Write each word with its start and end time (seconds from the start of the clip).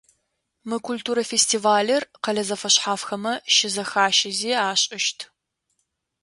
Мы 0.67 0.77
культурэ 0.87 1.23
фестивалыр 1.31 2.03
къэлэ 2.23 2.43
зэфэшъхьафхэмэ 2.47 3.33
щызэхащэзи 3.55 4.51
ашӏыщт. 4.69 5.19